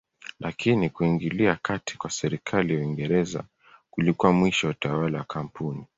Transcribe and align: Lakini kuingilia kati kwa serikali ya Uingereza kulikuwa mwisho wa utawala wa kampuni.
Lakini 0.39 0.89
kuingilia 0.89 1.57
kati 1.61 1.97
kwa 1.97 2.09
serikali 2.09 2.73
ya 2.73 2.79
Uingereza 2.79 3.43
kulikuwa 3.89 4.31
mwisho 4.33 4.67
wa 4.67 4.71
utawala 4.71 5.17
wa 5.17 5.23
kampuni. 5.23 5.85